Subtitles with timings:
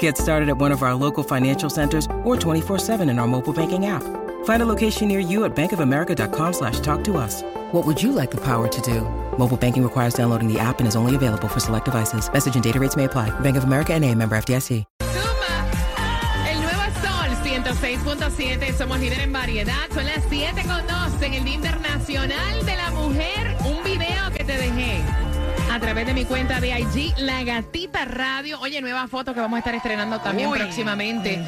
[0.00, 3.86] Get started at one of our local financial centers or 24-7 in our mobile banking
[3.86, 4.02] app.
[4.44, 7.42] Find a location near you at bankofamerica.com slash talk to us.
[7.70, 9.02] What would you like the power to do?
[9.38, 12.28] Mobile banking requires downloading the app and is only available for select devices.
[12.32, 13.30] Message and data rates may apply.
[13.40, 14.84] Bank of America and a member FDIC.
[15.02, 15.70] Zumba.
[15.96, 18.72] Ah, el nuevo Sol 106.7.
[18.74, 19.88] Somos líder en variedad.
[19.92, 23.56] Son las 7 con 2 en el Día Internacional de la Mujer.
[23.64, 25.25] Un video que te dejé
[25.70, 28.60] a través de mi cuenta de IG, La Gatita Radio.
[28.60, 30.58] Oye, nueva foto que vamos a estar estrenando también Uy.
[30.58, 31.42] próximamente.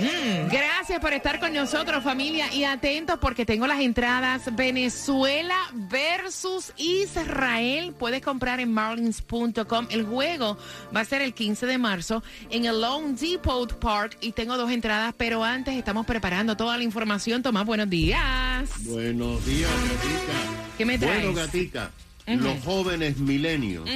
[0.51, 7.95] Gracias por estar con nosotros, familia, y atentos porque tengo las entradas Venezuela versus Israel.
[7.99, 9.87] Puedes comprar en marlins.com.
[9.91, 10.59] El juego
[10.95, 14.71] va a ser el 15 de marzo en el Lone Depot Park y tengo dos
[14.71, 17.43] entradas, pero antes estamos preparando toda la información.
[17.43, 18.71] Tomás, buenos días.
[18.85, 20.39] Buenos días, Gatica.
[20.77, 21.25] ¿Qué me traes?
[21.25, 21.91] Bueno, Gatica,
[22.37, 23.89] los jóvenes milenios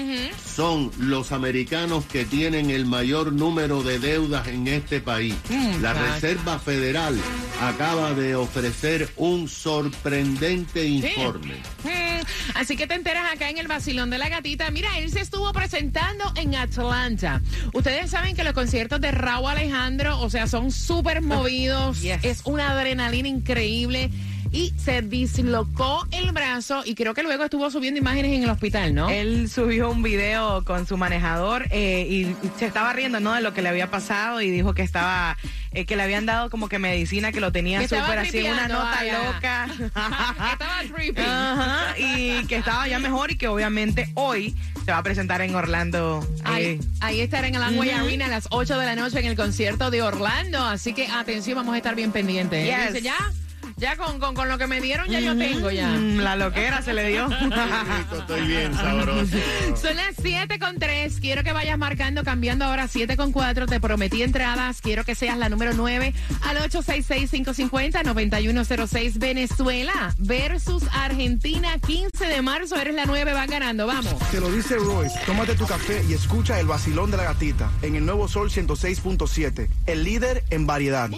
[0.45, 5.35] son los americanos que tienen el mayor número de deudas en este país.
[5.49, 5.93] Mm, La.
[5.93, 7.17] Reserva Federal
[7.61, 11.57] acaba de ofrecer un sorprendente informe.
[11.85, 12.23] Mm,
[12.55, 14.71] Así que te enteras acá en el vacilón de la gatita.
[14.71, 17.41] Mira, él se estuvo presentando en Atlanta.
[17.73, 22.01] Ustedes saben que los conciertos de Raúl Alejandro, o sea, son súper movidos.
[22.03, 22.19] Yes.
[22.23, 24.11] Es una adrenalina increíble.
[24.53, 28.95] Y se dislocó el brazo y creo que luego estuvo subiendo imágenes en el hospital,
[28.95, 29.09] ¿no?
[29.09, 33.33] Él subió un video con su manejador eh, y se estaba riendo ¿no?
[33.33, 35.39] de lo que le había pasado y dijo que estaba
[35.73, 38.97] eh, que le habían dado como que medicina que lo tenía súper así una nota
[38.97, 39.33] vaya.
[39.33, 39.69] loca.
[40.53, 41.25] Estaba tripping.
[41.25, 44.55] Ajá, y que estaba ya mejor y que obviamente hoy
[44.85, 46.27] se va a presentar en Orlando.
[46.45, 48.05] Ahí, eh, ahí estará en el Amway Ujú.
[48.05, 50.63] Arena a las 8 de la noche en el concierto de Orlando.
[50.63, 52.67] Así que atención, vamos a estar bien pendientes.
[52.67, 52.93] Yes.
[52.93, 53.17] Dice, ya,
[53.83, 55.89] ya con, con, con lo que me dieron, ya yo tengo ya.
[55.89, 57.27] mm, la loquera se le dio.
[57.99, 59.37] Rico, estoy bien sabroso.
[59.75, 61.19] Son las 7 con 3.
[61.21, 63.67] Quiero que vayas marcando, cambiando ahora 7 con 4.
[63.67, 64.81] Te prometí entradas.
[64.81, 69.19] Quiero que seas la número 9 al 866-550-9106.
[69.19, 71.77] Venezuela versus Argentina.
[71.85, 72.77] 15 de marzo.
[72.77, 73.33] Eres la 9.
[73.33, 73.89] Van ganando.
[73.89, 74.17] Vamos.
[74.31, 77.97] Te lo dice Royce, tómate tu café y escucha el vacilón de la gatita en
[77.97, 81.11] el nuevo Sol 106.7, el líder en variedad.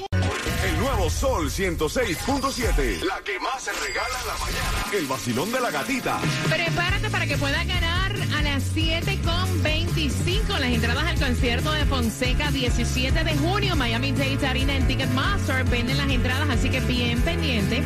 [0.65, 3.03] El nuevo Sol 106.7.
[3.05, 4.85] La que más se regala en la mañana.
[4.93, 6.21] El vacilón de la gatita.
[6.51, 11.85] Prepárate para que puedas ganar a las 7 con 25 las entradas al concierto de
[11.87, 15.65] Fonseca 17 de junio, Miami Dade Arena en Ticketmaster.
[15.65, 17.83] Venden las entradas, así que bien pendiente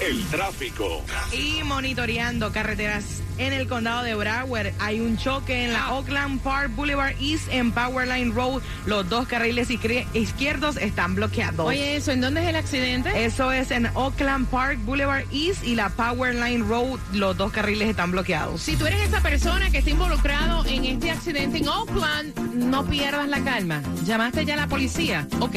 [0.00, 1.04] El tráfico.
[1.32, 3.04] Y monitoreando carreteras
[3.38, 7.72] en el condado de Broward, hay un choque en la Oakland Park Boulevard East en
[7.72, 8.62] Powerline Road.
[8.86, 11.66] Los dos carriles izquie- izquierdos están bloqueados.
[11.66, 13.24] Oye, eso, ¿en dónde es el accidente?
[13.24, 16.98] Eso es en Oakland Park Boulevard East y la Powerline Road.
[17.12, 18.60] Los dos carriles están bloqueados.
[18.62, 23.28] Si tú eres esa persona que está involucrado en este accidente en Oakland, no pierdas
[23.28, 23.82] la calma.
[24.04, 25.26] ¿Llamaste ya a la policía?
[25.40, 25.56] Ok.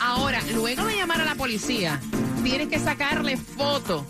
[0.00, 2.00] Ahora, luego de llamar a la policía,
[2.42, 4.06] tienes que sacarle foto.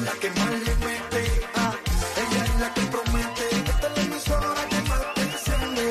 [0.00, 1.22] La que más le mete.
[1.54, 1.74] Ah,
[2.16, 3.44] ella es la que promete.
[3.52, 5.86] Esta es la emisora que más te enciende.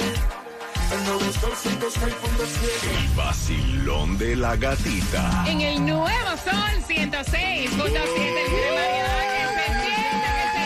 [0.91, 2.97] El nuevo Sol 106.7.
[2.97, 5.45] El vacilón de la gatita.
[5.47, 10.65] En el nuevo Sol 106.7, el variedad que se sienta, que se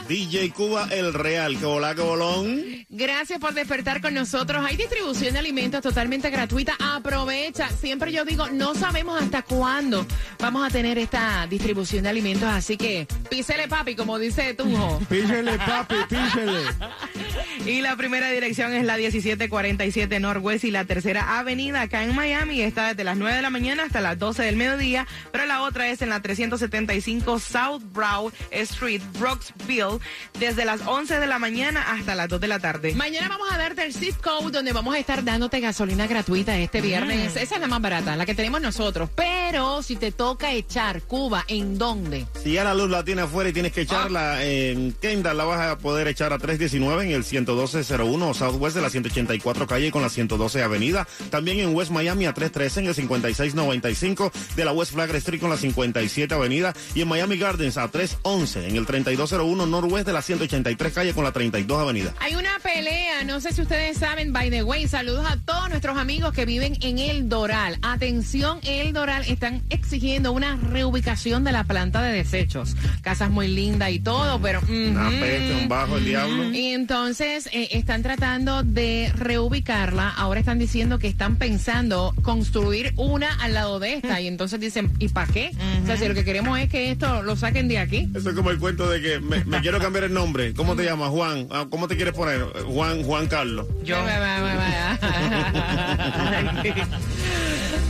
[0.08, 2.62] DJ Cuba El Real, que volá, que bolón.
[2.90, 4.64] Gracias por despertar con nosotros.
[4.64, 6.76] Hay distribución de alimentos totalmente gratuita.
[6.78, 7.68] Aprovecha.
[7.70, 10.06] Siempre yo digo, no sabemos hasta cuándo
[10.38, 12.48] vamos a tener esta distribución de alimentos.
[12.48, 15.00] Así que písele, papi, como dice Tujo.
[15.08, 16.60] Písele, papi, písele.
[17.66, 22.60] Y la primera dirección es la 1747 Northwest y la tercera avenida acá en Miami.
[22.60, 25.06] Está desde las 9 de la mañana hasta las 12 del mediodía.
[25.32, 29.93] Pero la otra es en la 375 South Broad Street, Brooksville,
[30.38, 32.94] desde las 11 de la mañana hasta las 2 de la tarde.
[32.94, 36.80] Mañana vamos a darte el zip code donde vamos a estar dándote gasolina gratuita este
[36.80, 37.36] viernes.
[37.36, 39.10] Esa es la más barata, la que tenemos nosotros.
[39.14, 42.26] Pero si te toca echar Cuba, ¿en dónde?
[42.42, 45.60] Si ya la luz la tienes afuera y tienes que echarla en Kendall, la vas
[45.60, 50.08] a poder echar a 319 en el 11201 Southwest de la 184 calle con la
[50.08, 51.06] 112 avenida.
[51.30, 55.50] También en West Miami a 313 en el 5695 de la West Flagler Street con
[55.50, 56.74] la 57 avenida.
[56.94, 61.24] Y en Miami Gardens a 311 en el 3201 Northwest de la 183 calle con
[61.24, 62.14] la 32 avenida.
[62.20, 65.98] Hay una pelea, no sé si ustedes saben, by the way, saludos a todos nuestros
[65.98, 67.78] amigos que viven en El Doral.
[67.82, 72.76] Atención, El Doral están exigiendo una reubicación de la planta de desechos.
[73.02, 74.60] Casas muy lindas y todo, pero...
[74.66, 76.50] Una peste, un bajo, el diablo.
[76.52, 80.08] Y entonces eh, están tratando de reubicarla.
[80.08, 84.20] Ahora están diciendo que están pensando construir una al lado de esta.
[84.22, 85.50] Y entonces dicen, ¿y para qué?
[85.82, 88.08] O sea, si lo que queremos es que esto lo saquen de aquí.
[88.14, 90.54] Eso es como el cuento de que me, me quiero cambiar el nombre.
[90.54, 91.48] ¿Cómo te llamas, Juan?
[91.50, 92.42] Ah, ¿Cómo te quieres poner?
[92.66, 93.66] Juan, Juan Carlos.
[93.82, 93.96] Yo.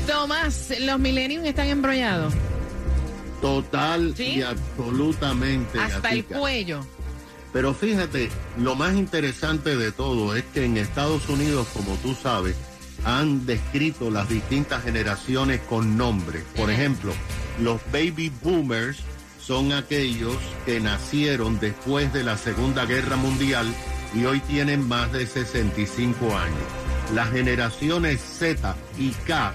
[0.06, 2.34] Tomás, los millennials están embrollados
[3.40, 4.36] Total ¿Sí?
[4.36, 5.78] y absolutamente.
[5.78, 6.80] hasta el cuello.
[7.52, 12.56] Pero fíjate, lo más interesante de todo es que en Estados Unidos, como tú sabes,
[13.04, 16.42] han descrito las distintas generaciones con nombres.
[16.56, 17.12] Por ejemplo,
[17.60, 19.00] los baby boomers
[19.46, 23.66] son aquellos que nacieron después de la Segunda Guerra Mundial
[24.14, 26.56] y hoy tienen más de 65 años.
[27.14, 29.52] Las generaciones Z y K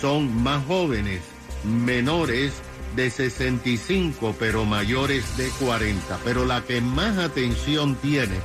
[0.00, 1.22] son más jóvenes,
[1.62, 2.54] menores
[2.96, 6.18] de 65, pero mayores de 40.
[6.24, 8.40] Pero la que más atención tiene,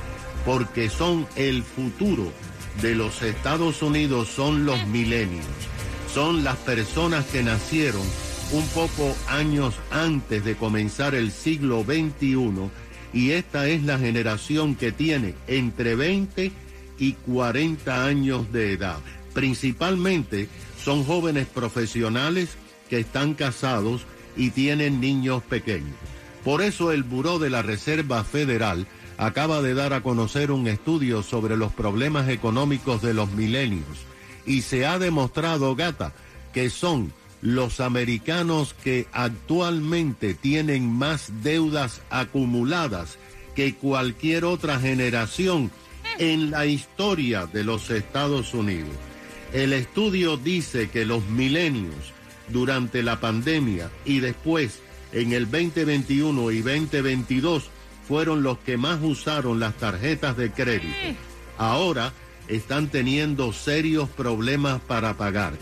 [0.46, 2.32] porque son el futuro
[2.82, 5.46] de los Estados Unidos, son los milenios.
[6.14, 8.04] Son las personas que nacieron
[8.54, 12.70] un poco años antes de comenzar el siglo XXI
[13.12, 16.52] y esta es la generación que tiene entre 20
[17.00, 19.00] y 40 años de edad.
[19.34, 20.50] Principalmente
[20.84, 22.50] son jóvenes profesionales
[22.90, 24.04] que están casados
[24.38, 25.96] y tienen niños pequeños.
[26.44, 28.86] Por eso el Buró de la Reserva Federal
[29.18, 34.06] acaba de dar a conocer un estudio sobre los problemas económicos de los milenios
[34.46, 36.14] y se ha demostrado, gata,
[36.54, 37.12] que son
[37.44, 43.18] los americanos que actualmente tienen más deudas acumuladas
[43.54, 45.70] que cualquier otra generación
[46.20, 48.96] en la historia de los Estados Unidos.
[49.52, 52.14] El estudio dice que los milenios
[52.48, 54.80] durante la pandemia y después
[55.12, 57.70] en el 2021 y 2022
[58.08, 61.20] fueron los que más usaron las tarjetas de crédito.
[61.58, 62.14] Ahora
[62.48, 65.54] están teniendo serios problemas para pagar.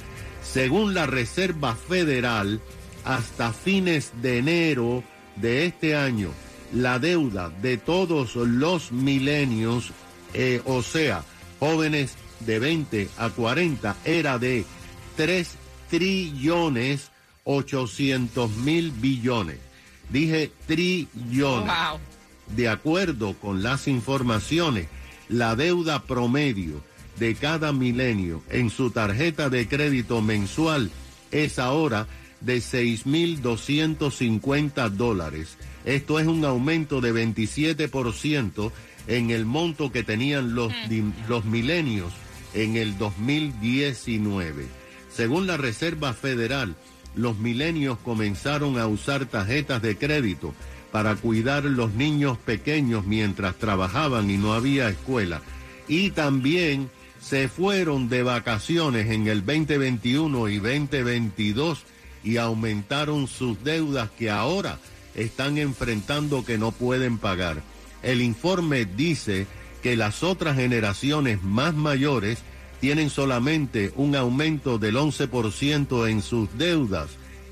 [0.42, 2.62] Según la Reserva Federal,
[3.06, 5.04] hasta fines de enero
[5.36, 6.32] de este año,
[6.74, 9.92] la deuda de todos los milenios,
[10.34, 11.24] eh, o sea,
[11.60, 14.66] jóvenes de 20 a 40, era de
[15.16, 15.48] 3
[15.90, 17.12] trillones
[17.44, 19.58] 800 mil billones.
[20.10, 21.74] Dije trillones.
[21.74, 22.00] Wow.
[22.56, 24.88] De acuerdo con las informaciones,
[25.30, 26.82] la deuda promedio
[27.22, 30.90] de cada milenio en su tarjeta de crédito mensual
[31.30, 32.08] es ahora
[32.42, 35.56] de 6.250 dólares.
[35.86, 38.72] Esto es un aumento de 27%
[39.08, 42.12] en el monto que tenían los, di- los milenios
[42.56, 44.66] en el 2019.
[45.13, 46.75] Según la Reserva Federal,
[47.16, 50.56] los milenios comenzaron a usar tarjetas de crédito
[50.92, 55.42] para cuidar los niños pequeños mientras trabajaban y no había escuela.
[55.88, 56.90] Y también
[57.22, 61.84] se fueron de vacaciones en el 2021 y 2022
[62.24, 64.80] y aumentaron sus deudas que ahora
[65.16, 67.62] están enfrentando que no pueden pagar.
[68.04, 69.46] El informe dice
[69.84, 72.40] que las otras generaciones más mayores
[72.80, 77.10] tienen solamente un aumento del 11% en sus deudas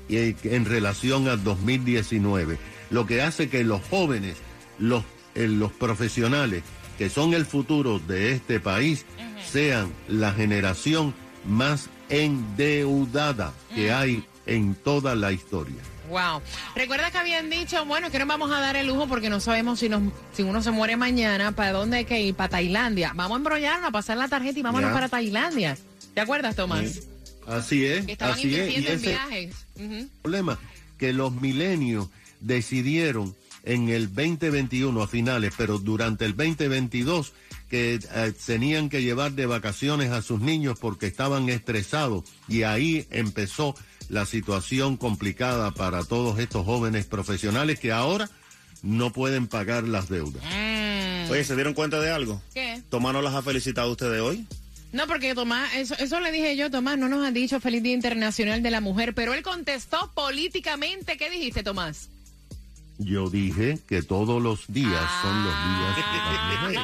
[0.08, 2.58] en relación al 2019,
[2.90, 4.36] lo que hace que los jóvenes,
[4.78, 6.62] los, eh, los profesionales,
[6.98, 9.04] que son el futuro de este país,
[9.50, 11.14] sean la generación
[11.46, 15.76] más endeudada que hay en toda la historia.
[16.08, 16.42] Wow.
[16.74, 19.78] Recuerda que habían dicho, bueno, que no vamos a dar el lujo porque no sabemos
[19.78, 23.12] si nos, si uno se muere mañana, para dónde hay que ir, para Tailandia.
[23.14, 24.94] Vamos a embrollarnos, a pasar la tarjeta y vámonos Ya.
[24.94, 25.78] para Tailandia.
[26.14, 27.02] ¿Te acuerdas, Tomás?
[27.46, 28.70] Así es, Que estaban así es.
[28.70, 29.54] Y invirtiendo en viajes.
[29.76, 30.08] Ujú.
[30.22, 30.58] problema
[30.98, 32.08] que los milenios
[32.40, 33.34] decidieron
[33.70, 37.32] en el 2021 a finales, pero durante el 2022
[37.68, 43.06] que eh, tenían que llevar de vacaciones a sus niños porque estaban estresados y ahí
[43.10, 43.76] empezó
[44.08, 48.28] la situación complicada para todos estos jóvenes profesionales que ahora
[48.82, 50.42] no pueden pagar las deudas.
[51.30, 52.42] Oye, ¿se dieron cuenta de algo?
[52.52, 52.82] ¿Qué?
[52.88, 54.44] ¿Tomás no las ha felicitado ustedes hoy?
[54.90, 57.92] No, porque Tomás, eso, eso le dije yo, Tomás, no nos han dicho Feliz Día
[57.92, 61.16] Internacional de la Mujer, pero él contestó políticamente.
[61.16, 62.08] ¿Qué dijiste, Tomás?
[63.02, 66.80] Yo dije que todos los días son los días de las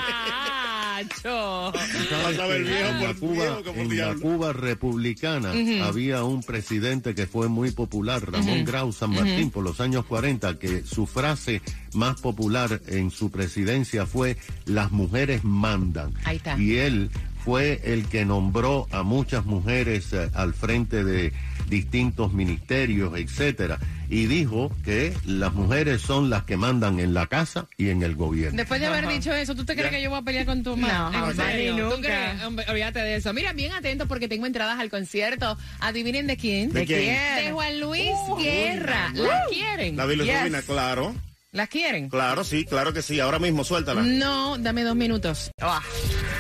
[3.75, 4.21] en la en.
[4.21, 5.53] Cuba republicana
[5.85, 10.59] había un presidente que fue muy popular, Ramón Grau San Martín, por los años 40,
[10.59, 11.61] que su frase
[11.93, 16.15] más popular en su presidencia fue las mujeres mandan.
[16.25, 16.59] Ahí está.
[16.59, 17.11] Y él
[17.47, 21.33] fue el que nombró a muchas mujeres eh, al frente de
[21.69, 23.79] distintos ministerios, etcétera,
[24.11, 28.17] y dijo que las mujeres son las que mandan en la casa y en el
[28.17, 28.57] gobierno.
[28.57, 30.77] Después de haber dicho eso, ¿tú te crees que yo voy a pelear con tu
[30.77, 31.11] mamá?
[31.13, 31.75] No, ¿En serio?
[31.77, 32.09] ni ¿Tú nunca.
[32.09, 32.43] crees?
[32.43, 33.33] Hombre, olvídate de eso.
[33.33, 35.57] Mira, bien atentos porque tengo entradas al concierto.
[35.79, 36.73] Adivinen de quién.
[36.73, 37.17] ¿De quién?
[37.45, 38.11] De Juan Luis
[38.41, 39.13] Guerra.
[39.15, 39.97] ¿Las quieren?
[39.97, 40.67] La bilirrubina, Yes.
[40.67, 41.15] claro.
[41.53, 42.11] ¿Las quieren?
[42.11, 43.19] Claro, sí, claro que sí.
[43.21, 44.03] Ahora mismo, suéltala.
[44.03, 45.51] No, dame dos minutos.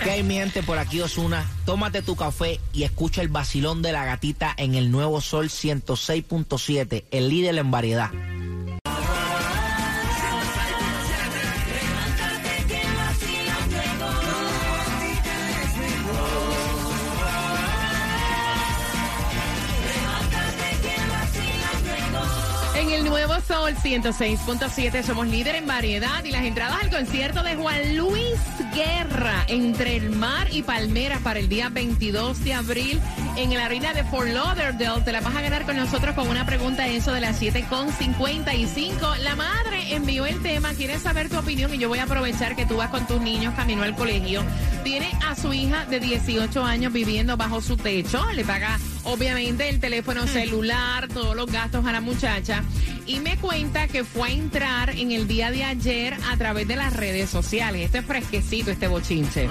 [0.02, 0.62] ¿Qué hay, mi gente?
[0.62, 1.48] Por aquí, Osuna.
[1.64, 7.04] Tómate tu café y escucha el vacilón de la gatita en el nuevo Sol 106.7,
[7.10, 8.10] el líder en variedad.
[23.56, 28.38] Sol 106.7 somos líder en variedad y las entradas al concierto de Juan Luis
[28.74, 33.00] Guerra entre el mar y palmeras para el día 22 de abril
[33.34, 35.00] en la arena de Fort Lauderdale.
[35.00, 39.16] Te la vas a ganar con nosotros con una pregunta eso de las 7.55.
[39.20, 42.66] La madre envió el tema, quiere saber tu opinión y yo voy a aprovechar que
[42.66, 44.42] tú vas con tus niños camino al colegio.
[44.84, 49.80] Tiene a su hija de 18 años viviendo bajo su techo, le paga obviamente el
[49.80, 52.62] teléfono celular, todos los gastos a la muchacha.
[53.06, 56.76] Y me cuenta que fue a entrar en el día de ayer a través de
[56.76, 57.86] las redes sociales.
[57.86, 59.48] Este es fresquecito, este bochinche.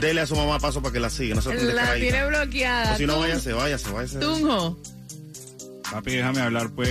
[0.00, 1.34] dele a su mamá paso para que la siga.
[1.36, 2.94] No tan La tiene bloqueada.
[2.94, 4.18] O si no, váyase, váyase, váyase.
[4.20, 4.78] Tunjo.
[5.90, 6.88] Papi, déjame hablar, pues.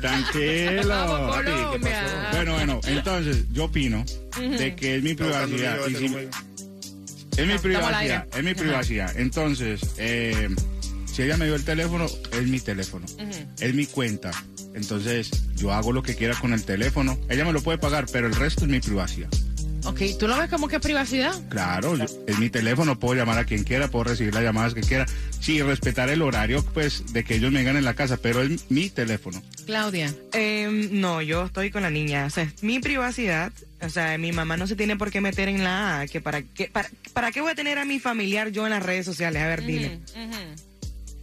[0.00, 0.88] Tranquilo.
[0.88, 1.44] Vamos, papi.
[1.50, 2.28] Colombia.
[2.32, 4.04] Bueno, bueno, entonces yo opino
[4.58, 5.78] de que es mi privacidad.
[5.88, 6.04] y si-
[7.36, 9.16] es mi privacidad, es mi privacidad.
[9.16, 10.48] Entonces, eh,
[11.12, 13.06] si ella me dio el teléfono, es mi teléfono.
[13.60, 14.30] Es mi cuenta.
[14.74, 17.16] Entonces, yo hago lo que quiera con el teléfono.
[17.28, 19.28] Ella me lo puede pagar, pero el resto es mi privacidad.
[19.84, 21.32] Ok, ¿tú lo ves como que es privacidad?
[21.50, 24.80] Claro, yo- es mi teléfono, puedo llamar a quien quiera, puedo recibir las llamadas que
[24.80, 25.06] quiera.
[25.44, 28.88] Sí, respetar el horario, pues, de que ellos me ganen la casa, pero es mi
[28.88, 29.42] teléfono.
[29.66, 30.10] Claudia.
[30.32, 32.24] Eh, no, yo estoy con la niña.
[32.24, 33.52] O sea, es mi privacidad.
[33.82, 36.40] O sea, mi mamá no se tiene por qué meter en la A, que para
[36.40, 39.42] qué, para, ¿para qué voy a tener a mi familiar yo en las redes sociales?
[39.42, 40.00] A ver, dile.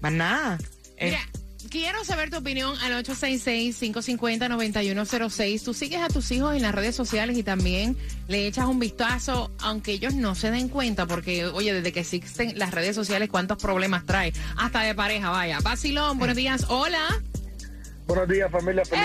[0.02, 0.60] Más nada.
[0.98, 1.28] Eh, Mira,
[1.72, 5.64] quiero saber tu opinión al 866-550-9106.
[5.64, 7.98] Tú sigues a tus hijos en las redes sociales y también
[8.28, 12.58] le echas un vistazo, aunque ellos no se den cuenta, porque, oye, desde que existen
[12.60, 14.32] las redes sociales, cuántos problemas trae.
[14.58, 15.60] Hasta de pareja, vaya.
[15.62, 16.66] Basilón, buenos días.
[16.68, 17.08] Hola.
[18.06, 18.84] Buenos días, familia.
[18.86, 19.04] Feliz.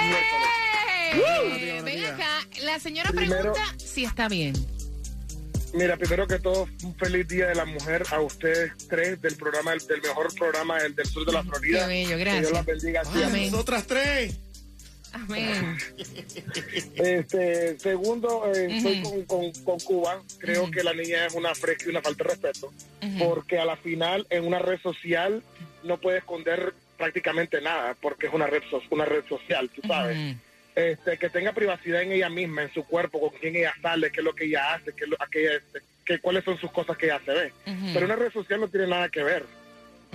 [1.15, 1.81] ¡Eh!
[1.85, 2.41] Ven acá.
[2.65, 4.55] La señora Primero- pregunta si está bien.
[5.75, 9.73] Mira, primero que todo, un feliz Día de la Mujer a ustedes tres del programa,
[9.73, 11.81] del, del mejor programa del, del sur de la Florida.
[11.81, 12.41] Qué bello, Que gracias.
[12.43, 13.25] Dios las bendiga siempre.
[13.25, 13.51] Amén.
[13.51, 14.39] Nosotras tres.
[15.13, 15.79] Amén.
[16.95, 20.23] Este, segundo, eh, estoy con, con, con Cuba.
[20.39, 22.73] Creo que la niña es una fresca y una falta de respeto.
[23.19, 25.43] Porque a la final, en una red social,
[25.85, 30.37] no puede esconder prácticamente nada, porque es una red, so- una red social, tú sabes.
[30.77, 34.21] Este, que tenga privacidad en ella misma, en su cuerpo, con quién ella sale, qué
[34.21, 36.59] es lo que ella hace, qué es lo, a qué ella- este, que, cuáles son
[36.59, 37.53] sus cosas que ella se ve.
[37.95, 39.45] Pero una red social no tiene nada que ver.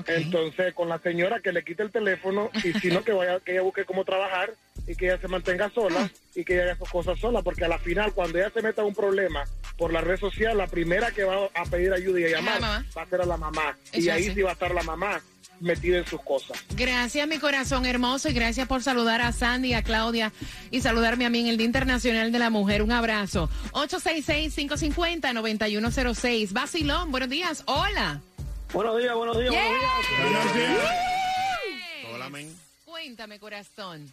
[0.07, 3.51] Entonces, con la señora que le quite el teléfono y si no, que vaya que
[3.53, 4.53] ella busque cómo trabajar
[4.87, 7.67] y que ella se mantenga sola y que ella haga sus cosas sola, porque a
[7.67, 9.43] la final, cuando ella se meta en un problema
[9.77, 12.61] por la red social, la primera que va a pedir ayuda y a llamar
[12.97, 13.75] va a ser a la mamá.
[13.91, 15.21] Eso y ahí sí va a estar la mamá
[15.61, 16.57] metida en sus cosas.
[16.75, 20.33] Gracias, mi corazón hermoso, y gracias por saludar a Sandy, a Claudia
[20.71, 22.81] y saludarme a mí en el Día Internacional de la Mujer.
[22.81, 23.49] Un abrazo.
[23.71, 26.51] 866-550-9106.
[26.51, 27.63] Basilón, buenos días.
[27.67, 28.21] Hola.
[28.73, 29.77] Buenos días, buenos días, Yeah.
[30.23, 30.79] Buenos días.
[32.13, 32.55] Hola, men.
[32.85, 34.11] Cuéntame, corazón.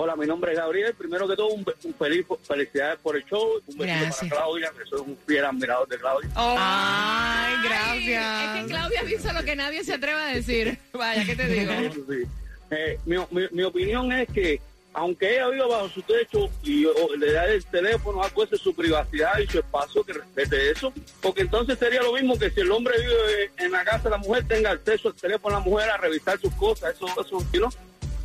[0.00, 0.94] Hola, mi nombre es Gabriel.
[0.94, 3.54] Primero que todo, un, un feliz felicidades por el show.
[3.66, 4.16] Un besito Gracias.
[4.30, 6.30] para Claudia, que soy un fiel admirador de Claudia.
[6.36, 8.56] Ay, gracias.
[8.56, 10.78] Es que Claudia dice lo que nadie se atreve a decir.
[10.92, 11.72] Vaya, ¿qué te digo?
[12.08, 12.22] Sí.
[12.70, 14.60] Eh, mi, mi- mi opinión es que,
[14.92, 19.36] aunque ella viva bajo su techo y o, le da el teléfono, acueste su privacidad
[19.40, 20.92] y su espacio, que respete eso.
[21.20, 24.18] Porque entonces sería lo mismo que si el hombre vive en la casa de la
[24.18, 26.94] mujer, tenga acceso al teléfono de la mujer a revisar sus cosas.
[26.94, 27.68] Eso, eso, ¿no?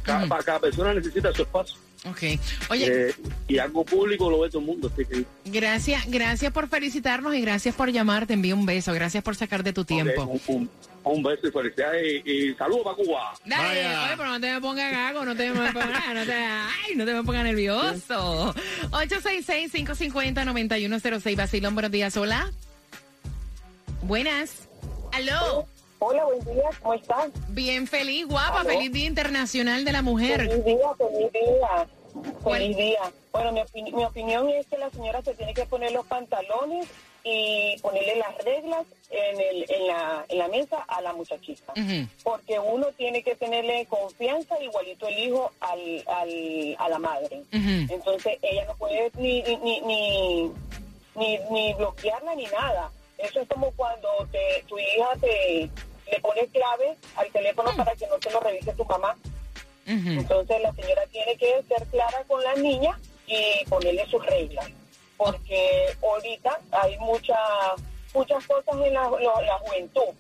[0.03, 1.77] Cada, para cada persona necesita su espacio.
[2.05, 2.21] Ok.
[2.69, 3.15] Oye, Eh,
[3.47, 4.91] y algo público lo ve todo el mundo.
[4.93, 5.23] Así que.
[5.45, 8.27] gracias, gracias por felicitarnos y gracias por llamar.
[8.27, 8.91] Te envío un beso.
[8.93, 10.23] Gracias por sacar de tu tiempo.
[10.23, 10.69] Un, un-
[11.05, 13.33] un beso y felicidades y, y saludos para Cuba.
[13.45, 14.03] Dale, Vaya.
[14.05, 17.03] oye, pero no te me pongas gago, no te me pongas, no te, ay, no
[17.05, 18.55] te me pongas nervioso.
[18.91, 22.49] 866-550-9106, Basilón, buenos días, hola.
[24.01, 24.69] Buenas.
[25.11, 25.67] Aló.
[26.05, 27.29] Hola, buen día, ¿cómo estás?
[27.49, 28.71] Bien feliz, guapa, Aló.
[28.71, 30.49] feliz Día Internacional de la Mujer.
[30.49, 31.87] Feliz día, feliz día.
[32.43, 32.99] Feliz día.
[33.31, 36.87] Bueno, mi, opini- mi opinión es que la señora se tiene que poner los pantalones
[37.23, 41.71] y ponerle las reglas en, el, en, la, en la mesa a la muchachita.
[42.21, 47.43] Porque uno tiene que tenerle confianza igualito el hijo al, al, a la madre.
[47.53, 50.51] Entonces ella no puede ni, ni, ni, ni,
[51.15, 52.91] ni, ni bloquearla ni nada.
[53.17, 55.69] Eso es como cuando te, tu hija te
[56.11, 59.17] le pone clave al teléfono para que no te lo revise tu mamá.
[60.19, 64.67] Entonces la señora tiene que ser clara con la niña y ponerle sus reglas.
[65.17, 67.37] Porque ahorita hay mucha,
[68.13, 70.13] muchas cosas en la, lo- la juventud.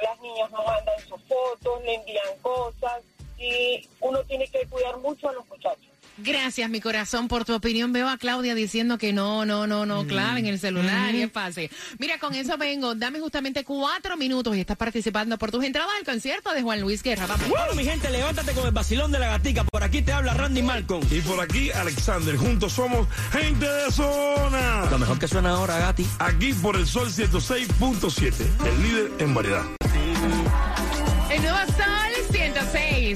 [0.00, 3.02] Las niñas no mandan sus fotos, le envían cosas
[3.38, 5.91] y uno tiene que cuidar mucho a los muchachos.
[6.18, 7.92] Gracias, mi corazón, por tu opinión.
[7.92, 9.88] Veo a Claudia diciendo que no, no, no, Mm.
[9.88, 11.70] no, clave en el celular y es fácil.
[11.98, 12.94] Mira, con eso vengo.
[12.94, 17.02] Dame justamente cuatro minutos y estás participando por tus entradas al concierto de Juan Luis
[17.02, 17.26] Guerra.
[17.26, 17.48] Vamos.
[17.48, 19.64] Bueno, mi gente, levántate con el vacilón de la gatica.
[19.64, 21.06] Por aquí te habla Randy Malcolm.
[21.10, 22.36] Y por aquí, Alexander.
[22.36, 24.86] Juntos somos gente de zona.
[24.90, 26.06] Lo mejor que suena ahora, Gati.
[26.18, 29.64] Aquí por el Sol 106.7, el líder en variedad.
[31.30, 32.01] El nuevo Sol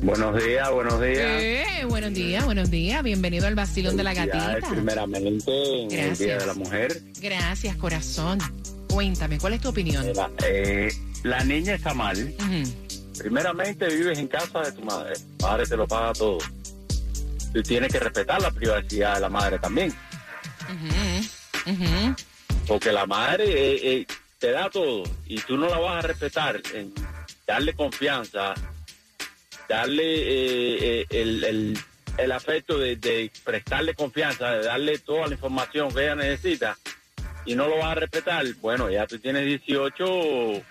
[0.02, 1.42] Buenos días, buenos días.
[1.44, 3.04] Eh, buenos días, buenos días.
[3.04, 4.58] Bienvenido al Basilón de la Gatita.
[4.68, 6.18] Primeramente, en el.
[6.18, 7.04] Día de la Mujer.
[7.22, 8.40] Gracias, corazón.
[8.90, 10.04] Cuéntame, ¿cuál es tu opinión?
[10.08, 12.34] Mira, eh, la niña está mal.
[12.40, 13.20] Ujú.
[13.20, 15.14] Primeramente, vives en casa de tu madre.
[15.38, 16.40] Tu madre te lo paga todo.
[17.54, 19.94] Tú tienes que respetar la privacidad de la madre también.
[22.68, 24.08] Porque la madre eh, eh,
[24.40, 26.60] te da todo y tú no la vas a respetar.
[26.74, 26.92] en
[27.46, 28.54] darle confianza,
[29.70, 31.80] darle eh, eh, el, el-
[32.18, 36.78] el afecto de, de prestarle confianza, de darle toda la información que ella necesita
[37.46, 38.46] y no lo vas a respetar.
[38.62, 40.62] Bueno, ya tú tienes 18,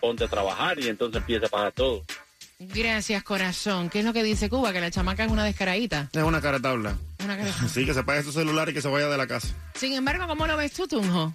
[0.00, 2.02] ponte a trabajar y entonces empieza a pagar todo.
[2.58, 3.90] Gracias, corazón.
[3.90, 4.72] ¿Qué es lo que dice Cuba?
[4.72, 6.08] Que la chamaca es una descaradita.
[6.12, 6.96] Es una cara tabla.
[7.22, 9.48] Una cara- Sí, que se pague su celular y que se vaya de la casa.
[9.74, 11.30] Sin embargo, ¿cómo lo ves tú, Tunjo?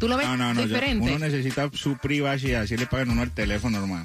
[0.00, 0.60] ¿Tú lo ves No, no, no.
[0.62, 1.04] yo- diferente?
[1.10, 2.64] uno necesita su privacidad.
[2.66, 4.04] Si le pagan uno el teléfono, hermano.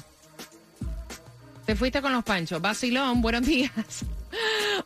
[1.67, 2.61] Te fuiste con los panchos.
[2.61, 4.05] Basilón, buenos días.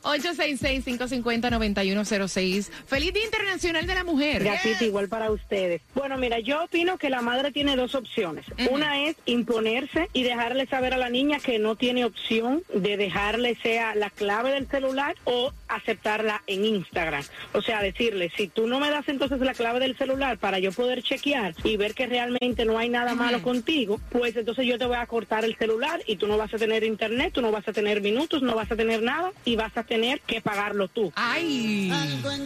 [0.03, 2.71] 866-550-9106.
[2.87, 4.45] Feliz Día Internacional de la Mujer.
[4.45, 5.81] Gatita, igual para ustedes.
[5.95, 8.47] Bueno, mira, yo opino que la madre tiene dos opciones.
[8.71, 13.57] Una es imponerse y dejarle saber a la niña que no tiene opción de dejarle
[13.63, 17.25] sea la clave del celular o aceptarla en Instagram.
[17.53, 20.73] O sea, decirle, si tú no me das entonces la clave del celular para yo
[20.73, 24.87] poder chequear y ver que realmente no hay nada malo contigo, pues entonces yo te
[24.87, 27.67] voy a cortar el celular y tú no vas a tener internet, tú no vas
[27.69, 31.13] a tener minutos, no vas a tener nada y vas a tener que pagarlo tú.
[31.15, 31.93] Ay,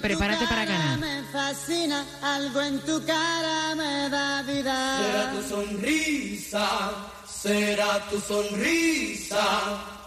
[0.00, 0.98] prepárate para ganar.
[0.98, 4.98] Me fascina, algo en tu cara me da vida.
[5.02, 6.90] Será tu sonrisa,
[7.26, 10.02] será tu sonrisa.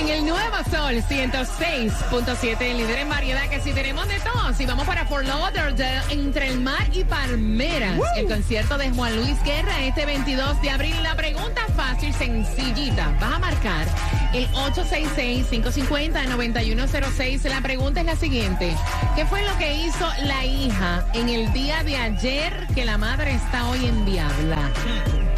[0.00, 4.64] En el Nuevo Sol 106.7, el líder en variedad, que si tenemos de todo, si
[4.64, 9.84] vamos para Fort Lauderdale, entre el mar y palmeras, el concierto de Juan Luis Guerra
[9.84, 10.94] este 22 de abril.
[11.02, 13.86] La pregunta fácil, sencillita, vas a marcar
[14.32, 17.50] el 866-550-9106.
[17.50, 18.74] La pregunta es la siguiente,
[19.16, 23.34] ¿qué fue lo que hizo la hija en el día de ayer que la madre
[23.34, 24.70] está hoy en Diabla?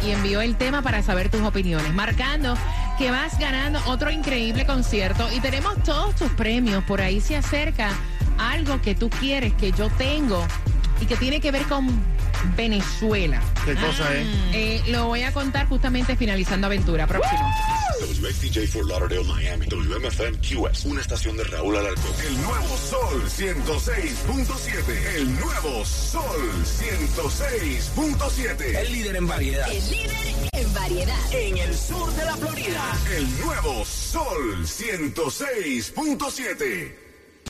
[0.05, 2.57] y envió el tema para saber tus opiniones, marcando
[2.97, 6.83] que vas ganando otro increíble concierto y tenemos todos tus premios.
[6.83, 7.89] Por ahí se acerca
[8.37, 10.45] algo que tú quieres que yo tengo
[11.01, 11.87] y que tiene que ver con
[12.55, 13.41] Venezuela.
[13.65, 14.27] ¿Qué cosa es?
[14.53, 17.07] Eh, lo voy a contar justamente finalizando aventura.
[17.07, 17.51] Próximo.
[17.99, 19.65] WXTJ for Lauderdale, Miami.
[19.67, 20.85] WMFM QS.
[20.85, 22.11] Una estación de Raúl Alarcón.
[22.25, 25.15] El nuevo Sol 106.7.
[25.15, 28.75] El nuevo Sol 106.7.
[28.75, 29.71] El líder en variedad.
[29.71, 30.11] El líder
[30.53, 31.33] en variedad.
[31.33, 32.83] En el sur de la Florida.
[33.15, 37.02] El nuevo Sol 106.7.